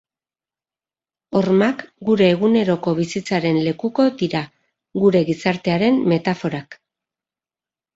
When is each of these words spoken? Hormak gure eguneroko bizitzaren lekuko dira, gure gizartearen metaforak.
Hormak 1.39 1.83
gure 2.09 2.31
eguneroko 2.37 2.95
bizitzaren 3.03 3.63
lekuko 3.69 4.09
dira, 4.25 4.45
gure 5.05 5.25
gizartearen 5.33 6.05
metaforak. 6.17 6.85